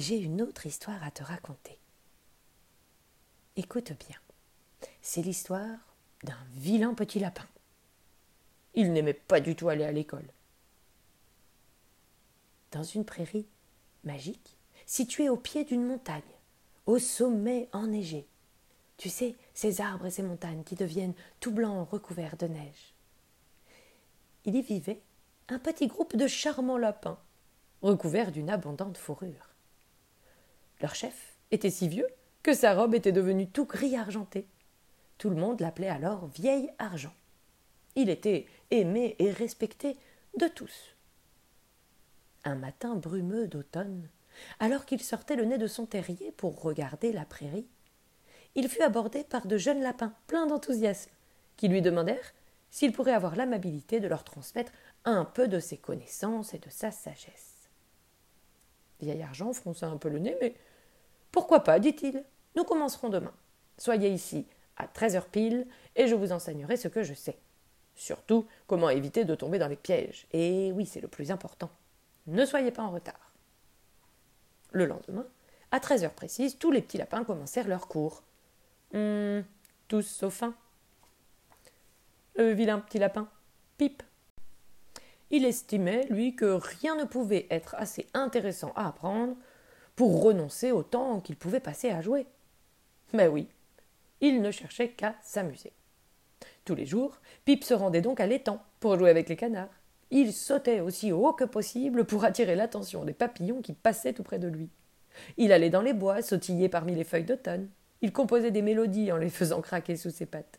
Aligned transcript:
j'ai 0.00 0.16
une 0.16 0.40
autre 0.40 0.66
histoire 0.66 1.02
à 1.04 1.10
te 1.10 1.22
raconter. 1.22 1.78
Écoute 3.56 3.92
bien. 3.92 4.16
C'est 5.02 5.22
l'histoire 5.22 5.78
d'un 6.24 6.38
vilain 6.52 6.94
petit 6.94 7.18
lapin. 7.18 7.46
Il 8.74 8.92
n'aimait 8.92 9.12
pas 9.12 9.40
du 9.40 9.54
tout 9.54 9.68
aller 9.68 9.84
à 9.84 9.92
l'école. 9.92 10.26
Dans 12.70 12.82
une 12.82 13.04
prairie 13.04 13.46
magique, 14.04 14.56
située 14.86 15.28
au 15.28 15.36
pied 15.36 15.64
d'une 15.64 15.84
montagne, 15.84 16.22
au 16.86 16.98
sommet 16.98 17.68
enneigé. 17.72 18.26
Tu 18.96 19.10
sais, 19.10 19.36
ces 19.52 19.80
arbres 19.80 20.06
et 20.06 20.10
ces 20.10 20.22
montagnes 20.22 20.64
qui 20.64 20.74
deviennent 20.74 21.14
tout 21.40 21.52
blancs 21.52 21.88
recouverts 21.90 22.36
de 22.38 22.46
neige. 22.46 22.94
Il 24.44 24.56
y 24.56 24.62
vivait 24.62 25.02
un 25.48 25.58
petit 25.58 25.86
groupe 25.86 26.16
de 26.16 26.26
charmants 26.26 26.78
lapins, 26.78 27.18
recouverts 27.82 28.32
d'une 28.32 28.48
abondante 28.48 28.96
fourrure. 28.96 29.51
Leur 30.82 30.96
chef 30.96 31.38
était 31.52 31.70
si 31.70 31.88
vieux 31.88 32.08
que 32.42 32.54
sa 32.54 32.74
robe 32.74 32.94
était 32.94 33.12
devenue 33.12 33.48
tout 33.48 33.66
gris 33.66 33.96
argenté. 33.96 34.48
Tout 35.16 35.30
le 35.30 35.36
monde 35.36 35.60
l'appelait 35.60 35.88
alors 35.88 36.26
Vieille 36.26 36.70
Argent. 36.78 37.14
Il 37.94 38.10
était 38.10 38.46
aimé 38.72 39.14
et 39.20 39.30
respecté 39.30 39.96
de 40.36 40.48
tous. 40.48 40.96
Un 42.44 42.56
matin 42.56 42.96
brumeux 42.96 43.46
d'automne, 43.46 44.08
alors 44.58 44.84
qu'il 44.84 45.00
sortait 45.00 45.36
le 45.36 45.44
nez 45.44 45.58
de 45.58 45.68
son 45.68 45.86
terrier 45.86 46.32
pour 46.32 46.60
regarder 46.60 47.12
la 47.12 47.24
prairie, 47.24 47.68
il 48.56 48.68
fut 48.68 48.82
abordé 48.82 49.22
par 49.22 49.46
de 49.46 49.56
jeunes 49.56 49.82
lapins 49.82 50.14
pleins 50.26 50.46
d'enthousiasme, 50.46 51.12
qui 51.56 51.68
lui 51.68 51.80
demandèrent 51.80 52.34
s'il 52.70 52.92
pourrait 52.92 53.12
avoir 53.12 53.36
l'amabilité 53.36 54.00
de 54.00 54.08
leur 54.08 54.24
transmettre 54.24 54.72
un 55.04 55.24
peu 55.24 55.46
de 55.46 55.60
ses 55.60 55.76
connaissances 55.76 56.54
et 56.54 56.58
de 56.58 56.70
sa 56.70 56.90
sagesse. 56.90 57.68
Vieil 59.00 59.22
Argent 59.22 59.52
fronça 59.52 59.86
un 59.86 59.96
peu 59.96 60.08
le 60.08 60.18
nez, 60.18 60.36
mais 60.40 60.54
pourquoi 61.32 61.64
pas, 61.64 61.80
dit-il. 61.80 62.24
Nous 62.54 62.64
commencerons 62.64 63.08
demain. 63.08 63.32
Soyez 63.78 64.10
ici 64.10 64.46
à 64.76 64.86
treize 64.86 65.16
heures 65.16 65.28
pile, 65.28 65.66
et 65.96 66.06
je 66.06 66.14
vous 66.14 66.32
enseignerai 66.32 66.76
ce 66.76 66.88
que 66.88 67.02
je 67.02 67.14
sais. 67.14 67.38
Surtout, 67.94 68.46
comment 68.66 68.90
éviter 68.90 69.24
de 69.24 69.34
tomber 69.34 69.58
dans 69.58 69.68
les 69.68 69.76
pièges. 69.76 70.26
Et 70.32 70.72
oui, 70.72 70.86
c'est 70.86 71.00
le 71.00 71.08
plus 71.08 71.30
important. 71.30 71.70
Ne 72.26 72.44
soyez 72.44 72.70
pas 72.70 72.82
en 72.82 72.90
retard. 72.90 73.34
Le 74.70 74.86
lendemain, 74.86 75.26
à 75.70 75.80
treize 75.80 76.04
heures 76.04 76.14
précises, 76.14 76.58
tous 76.58 76.70
les 76.70 76.80
petits 76.80 76.98
lapins 76.98 77.24
commencèrent 77.24 77.68
leur 77.68 77.88
cours. 77.88 78.22
Hum, 78.94 79.44
tous 79.88 80.02
sauf 80.02 80.42
un. 80.42 80.54
Le 82.36 82.52
vilain 82.52 82.78
petit 82.80 82.98
lapin, 82.98 83.28
Pipe. 83.76 84.02
Il 85.30 85.44
estimait, 85.44 86.06
lui, 86.08 86.34
que 86.34 86.58
rien 86.78 86.96
ne 86.96 87.04
pouvait 87.04 87.46
être 87.50 87.74
assez 87.78 88.06
intéressant 88.14 88.72
à 88.74 88.88
apprendre 88.88 89.36
pour 90.02 90.20
renoncer 90.20 90.72
au 90.72 90.82
temps 90.82 91.20
qu'il 91.20 91.36
pouvait 91.36 91.60
passer 91.60 91.90
à 91.90 92.00
jouer. 92.00 92.26
Mais 93.12 93.28
oui, 93.28 93.46
il 94.20 94.42
ne 94.42 94.50
cherchait 94.50 94.88
qu'à 94.88 95.14
s'amuser. 95.22 95.72
Tous 96.64 96.74
les 96.74 96.86
jours, 96.86 97.20
Pipe 97.44 97.62
se 97.62 97.72
rendait 97.72 98.00
donc 98.00 98.18
à 98.18 98.26
l'étang 98.26 98.60
pour 98.80 98.98
jouer 98.98 99.10
avec 99.10 99.28
les 99.28 99.36
canards. 99.36 99.80
Il 100.10 100.32
sautait 100.32 100.80
aussi 100.80 101.12
haut 101.12 101.32
que 101.32 101.44
possible 101.44 102.04
pour 102.04 102.24
attirer 102.24 102.56
l'attention 102.56 103.04
des 103.04 103.12
papillons 103.12 103.62
qui 103.62 103.74
passaient 103.74 104.12
tout 104.12 104.24
près 104.24 104.40
de 104.40 104.48
lui. 104.48 104.70
Il 105.36 105.52
allait 105.52 105.70
dans 105.70 105.82
les 105.82 105.92
bois, 105.92 106.20
sautiller 106.20 106.68
parmi 106.68 106.96
les 106.96 107.04
feuilles 107.04 107.22
d'automne. 107.22 107.70
Il 108.00 108.12
composait 108.12 108.50
des 108.50 108.62
mélodies 108.62 109.12
en 109.12 109.18
les 109.18 109.30
faisant 109.30 109.60
craquer 109.60 109.96
sous 109.96 110.10
ses 110.10 110.26
pattes. 110.26 110.58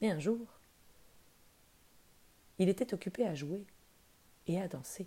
Et 0.00 0.10
un 0.10 0.18
jour, 0.18 0.58
il 2.58 2.70
était 2.70 2.94
occupé 2.94 3.26
à 3.26 3.34
jouer 3.34 3.66
et 4.46 4.58
à 4.58 4.68
danser. 4.68 5.06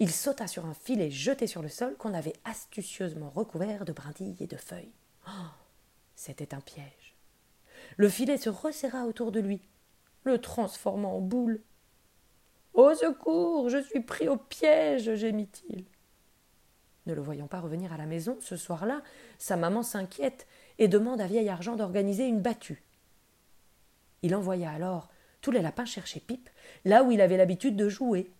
Il 0.00 0.10
sauta 0.10 0.46
sur 0.46 0.64
un 0.64 0.72
filet 0.72 1.10
jeté 1.10 1.46
sur 1.46 1.60
le 1.60 1.68
sol 1.68 1.94
qu'on 1.98 2.14
avait 2.14 2.32
astucieusement 2.44 3.28
recouvert 3.28 3.84
de 3.84 3.92
brindilles 3.92 4.36
et 4.40 4.46
de 4.46 4.56
feuilles. 4.56 4.94
Oh, 5.28 5.50
c'était 6.16 6.54
un 6.54 6.60
piège. 6.60 7.14
Le 7.98 8.08
filet 8.08 8.38
se 8.38 8.48
resserra 8.48 9.04
autour 9.04 9.30
de 9.30 9.40
lui, 9.40 9.60
le 10.24 10.40
transformant 10.40 11.18
en 11.18 11.20
boule. 11.20 11.60
Au 12.72 12.94
secours, 12.94 13.68
je 13.68 13.76
suis 13.76 14.00
pris 14.00 14.26
au 14.26 14.38
piège, 14.38 15.14
gémit-il. 15.16 15.84
Ne 17.04 17.12
le 17.12 17.20
voyant 17.20 17.46
pas 17.46 17.60
revenir 17.60 17.92
à 17.92 17.98
la 17.98 18.06
maison 18.06 18.38
ce 18.40 18.56
soir-là, 18.56 19.02
sa 19.36 19.58
maman 19.58 19.82
s'inquiète 19.82 20.46
et 20.78 20.88
demande 20.88 21.20
à 21.20 21.26
Vieil 21.26 21.50
Argent 21.50 21.76
d'organiser 21.76 22.26
une 22.26 22.40
battue. 22.40 22.82
Il 24.22 24.34
envoya 24.34 24.70
alors 24.70 25.10
tous 25.42 25.50
les 25.50 25.60
lapins 25.60 25.84
chercher 25.84 26.20
Pipe, 26.20 26.48
là 26.86 27.02
où 27.02 27.10
il 27.10 27.20
avait 27.20 27.36
l'habitude 27.36 27.76
de 27.76 27.88
jouer, 27.88 28.30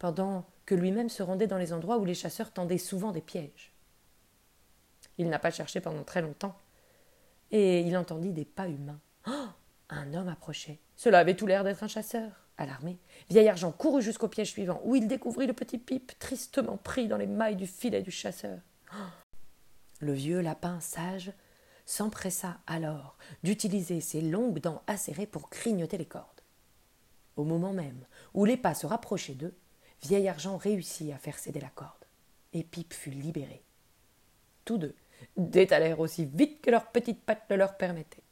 pendant 0.00 0.46
que 0.66 0.74
lui-même 0.74 1.10
se 1.10 1.22
rendait 1.22 1.46
dans 1.46 1.58
les 1.58 1.72
endroits 1.72 1.98
où 1.98 2.04
les 2.04 2.14
chasseurs 2.14 2.52
tendaient 2.52 2.78
souvent 2.78 3.12
des 3.12 3.20
pièges. 3.20 3.72
Il 5.18 5.28
n'a 5.28 5.38
pas 5.38 5.52
cherché 5.52 5.80
pendant 5.80 6.02
très 6.02 6.22
longtemps, 6.22 6.56
et 7.52 7.80
il 7.80 7.96
entendit 7.96 8.32
des 8.32 8.46
pas 8.46 8.66
humains. 8.66 9.00
Oh 9.28 9.48
un 9.90 10.14
homme 10.14 10.28
approchait. 10.28 10.78
Cela 10.96 11.18
avait 11.18 11.34
tout 11.34 11.46
l'air 11.46 11.64
d'être 11.64 11.82
un 11.82 11.88
chasseur. 11.88 12.30
Alarmé, 12.56 12.98
Vieil 13.28 13.48
Argent 13.48 13.72
courut 13.72 14.02
jusqu'au 14.02 14.28
piège 14.28 14.50
suivant, 14.50 14.80
où 14.84 14.94
il 14.94 15.06
découvrit 15.06 15.46
le 15.46 15.52
petit 15.52 15.78
Pipe 15.78 16.18
tristement 16.18 16.76
pris 16.76 17.08
dans 17.08 17.16
les 17.16 17.26
mailles 17.26 17.56
du 17.56 17.66
filet 17.66 18.02
du 18.02 18.10
chasseur. 18.10 18.58
Le 19.98 20.12
vieux 20.12 20.40
lapin 20.40 20.80
sage 20.80 21.32
s'empressa 21.84 22.58
alors 22.66 23.18
d'utiliser 23.42 24.00
ses 24.00 24.20
longues 24.20 24.60
dents 24.60 24.82
acérées 24.86 25.26
pour 25.26 25.50
grignoter 25.50 25.98
les 25.98 26.06
cordes. 26.06 26.40
Au 27.36 27.44
moment 27.44 27.72
même 27.72 28.06
où 28.32 28.44
les 28.44 28.56
pas 28.56 28.74
se 28.74 28.86
rapprochaient 28.86 29.34
d'eux, 29.34 29.56
Vieil 30.02 30.28
Argent 30.28 30.56
réussit 30.56 31.12
à 31.12 31.18
faire 31.18 31.38
céder 31.38 31.60
la 31.60 31.68
corde, 31.68 32.06
et 32.52 32.64
Pipe 32.64 32.94
fut 32.94 33.10
libéré. 33.10 33.62
Tous 34.64 34.78
deux 34.78 34.94
détalèrent 35.36 36.00
aussi 36.00 36.24
vite 36.24 36.60
que 36.62 36.70
leurs 36.70 36.90
petites 36.90 37.22
pattes 37.22 37.44
le 37.50 37.56
leur 37.56 37.76
permettaient. 37.76 38.22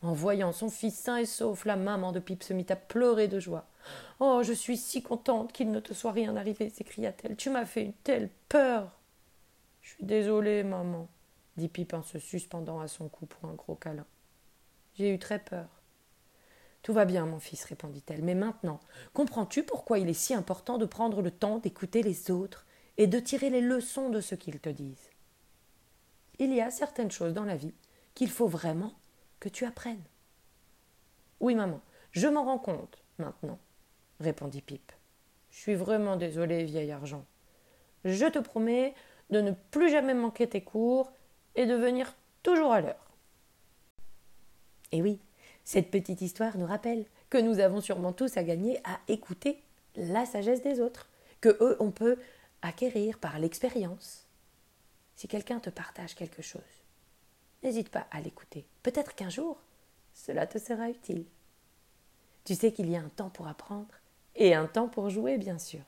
En 0.00 0.12
voyant 0.12 0.52
son 0.52 0.70
fils 0.70 0.94
sain 0.94 1.16
et 1.16 1.26
sauf, 1.26 1.64
la 1.64 1.74
maman 1.74 2.12
de 2.12 2.20
Pipe 2.20 2.44
se 2.44 2.52
mit 2.52 2.66
à 2.68 2.76
pleurer 2.76 3.26
de 3.26 3.40
joie. 3.40 3.66
Oh, 4.20 4.42
je 4.44 4.52
suis 4.52 4.76
si 4.76 5.02
contente 5.02 5.52
qu'il 5.52 5.72
ne 5.72 5.80
te 5.80 5.92
soit 5.92 6.12
rien 6.12 6.36
arrivé, 6.36 6.70
s'écria-t-elle. 6.70 7.36
Tu 7.36 7.50
m'as 7.50 7.66
fait 7.66 7.84
une 7.84 7.92
telle 7.92 8.30
peur. 8.48 8.92
Je 9.82 9.94
suis 9.94 10.04
désolée, 10.04 10.62
maman, 10.62 11.08
dit 11.56 11.68
Pipe 11.68 11.94
en 11.94 12.02
se 12.02 12.20
suspendant 12.20 12.78
à 12.78 12.86
son 12.86 13.08
cou 13.08 13.26
pour 13.26 13.50
un 13.50 13.54
gros 13.54 13.74
câlin. 13.74 14.06
J'ai 14.94 15.12
eu 15.12 15.18
très 15.18 15.40
peur. 15.40 15.66
Tout 16.82 16.92
va 16.92 17.04
bien, 17.04 17.26
mon 17.26 17.40
fils, 17.40 17.64
répondit-elle. 17.64 18.22
Mais 18.22 18.34
maintenant, 18.34 18.80
comprends-tu 19.12 19.62
pourquoi 19.62 19.98
il 19.98 20.08
est 20.08 20.14
si 20.14 20.34
important 20.34 20.78
de 20.78 20.86
prendre 20.86 21.22
le 21.22 21.30
temps 21.30 21.58
d'écouter 21.58 22.02
les 22.02 22.30
autres 22.30 22.66
et 22.96 23.06
de 23.06 23.18
tirer 23.18 23.50
les 23.50 23.60
leçons 23.60 24.10
de 24.10 24.20
ce 24.20 24.34
qu'ils 24.34 24.60
te 24.60 24.68
disent? 24.68 25.10
Il 26.38 26.54
y 26.54 26.60
a 26.60 26.70
certaines 26.70 27.10
choses 27.10 27.34
dans 27.34 27.44
la 27.44 27.56
vie 27.56 27.74
qu'il 28.14 28.30
faut 28.30 28.46
vraiment 28.46 28.94
que 29.40 29.48
tu 29.48 29.64
apprennes. 29.64 30.04
Oui, 31.40 31.54
maman, 31.54 31.80
je 32.12 32.28
m'en 32.28 32.44
rends 32.44 32.58
compte 32.58 33.02
maintenant, 33.18 33.58
répondit 34.20 34.62
Pipe. 34.62 34.92
Je 35.50 35.58
suis 35.58 35.74
vraiment 35.74 36.16
désolé, 36.16 36.64
vieil 36.64 36.90
argent. 36.92 37.24
Je 38.04 38.26
te 38.26 38.38
promets 38.38 38.94
de 39.30 39.40
ne 39.40 39.52
plus 39.70 39.90
jamais 39.90 40.14
manquer 40.14 40.48
tes 40.48 40.62
cours 40.62 41.12
et 41.54 41.66
de 41.66 41.74
venir 41.74 42.14
toujours 42.42 42.72
à 42.72 42.80
l'heure. 42.80 43.10
Et 44.92 45.02
oui, 45.02 45.20
cette 45.68 45.90
petite 45.90 46.22
histoire 46.22 46.56
nous 46.56 46.64
rappelle 46.64 47.04
que 47.28 47.36
nous 47.36 47.58
avons 47.58 47.82
sûrement 47.82 48.14
tous 48.14 48.38
à 48.38 48.42
gagner 48.42 48.80
à 48.84 49.00
écouter 49.06 49.62
la 49.96 50.24
sagesse 50.24 50.62
des 50.62 50.80
autres, 50.80 51.10
que 51.42 51.50
eux 51.62 51.76
on 51.78 51.90
peut 51.90 52.16
acquérir 52.62 53.18
par 53.18 53.38
l'expérience. 53.38 54.24
Si 55.14 55.28
quelqu'un 55.28 55.60
te 55.60 55.68
partage 55.68 56.14
quelque 56.14 56.40
chose, 56.40 56.62
n'hésite 57.62 57.90
pas 57.90 58.06
à 58.10 58.22
l'écouter. 58.22 58.64
Peut-être 58.82 59.14
qu'un 59.14 59.28
jour, 59.28 59.60
cela 60.14 60.46
te 60.46 60.56
sera 60.58 60.88
utile. 60.88 61.26
Tu 62.46 62.54
sais 62.54 62.72
qu'il 62.72 62.88
y 62.88 62.96
a 62.96 63.02
un 63.02 63.10
temps 63.10 63.28
pour 63.28 63.46
apprendre 63.46 63.94
et 64.36 64.54
un 64.54 64.68
temps 64.68 64.88
pour 64.88 65.10
jouer, 65.10 65.36
bien 65.36 65.58
sûr. 65.58 65.82